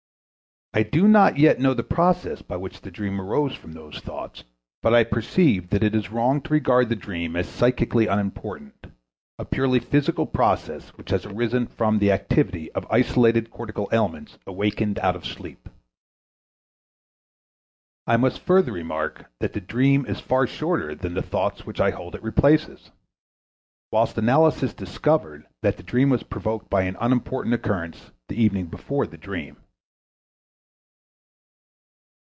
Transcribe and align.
I 0.73 0.83
do 0.83 1.05
not 1.05 1.37
yet 1.37 1.59
know 1.59 1.73
the 1.73 1.83
process 1.83 2.41
by 2.41 2.55
which 2.55 2.79
the 2.79 2.91
dream 2.91 3.19
arose 3.19 3.53
from 3.55 3.73
those 3.73 3.99
thoughts, 3.99 4.45
but 4.81 4.93
I 4.93 5.03
perceive 5.03 5.69
that 5.69 5.83
it 5.83 5.93
is 5.93 6.11
wrong 6.13 6.39
to 6.43 6.53
regard 6.53 6.87
the 6.87 6.95
dream 6.95 7.35
as 7.35 7.49
psychically 7.49 8.07
unimportant, 8.07 8.85
a 9.37 9.43
purely 9.43 9.79
physical 9.81 10.25
process 10.25 10.87
which 10.91 11.09
has 11.09 11.25
arisen 11.25 11.67
from 11.67 11.99
the 11.99 12.13
activity 12.13 12.71
of 12.71 12.89
isolated 12.89 13.51
cortical 13.51 13.89
elements 13.91 14.37
awakened 14.47 14.97
out 14.99 15.13
of 15.17 15.25
sleep. 15.25 15.67
I 18.07 18.15
must 18.15 18.39
further 18.39 18.71
remark 18.71 19.25
that 19.41 19.51
the 19.51 19.59
dream 19.59 20.05
is 20.05 20.21
far 20.21 20.47
shorter 20.47 20.95
than 20.95 21.15
the 21.15 21.21
thoughts 21.21 21.65
which 21.65 21.81
I 21.81 21.89
hold 21.91 22.15
it 22.15 22.23
replaces; 22.23 22.91
whilst 23.91 24.17
analysis 24.17 24.73
discovered 24.73 25.45
that 25.63 25.75
the 25.75 25.83
dream 25.83 26.09
was 26.09 26.23
provoked 26.23 26.69
by 26.69 26.83
an 26.83 26.95
unimportant 27.01 27.53
occurrence 27.55 28.11
the 28.29 28.41
evening 28.41 28.67
before 28.67 29.05
the 29.05 29.17
dream. 29.17 29.57